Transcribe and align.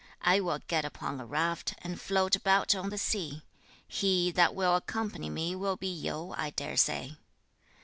I 0.23 0.39
will 0.39 0.57
get 0.67 0.83
upon 0.83 1.19
a 1.21 1.27
raft, 1.27 1.75
and 1.83 2.01
float 2.01 2.35
about 2.35 2.73
on 2.73 2.89
the 2.89 2.97
sea. 2.97 3.43
He 3.87 4.31
that 4.31 4.55
will 4.55 4.75
accompany 4.75 5.29
me 5.29 5.55
will 5.55 5.75
be 5.77 5.93
Yu, 5.93 6.33
I 6.35 6.49
dare 6.49 6.75
say.' 6.75 7.17